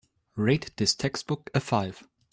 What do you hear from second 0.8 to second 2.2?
textbook a five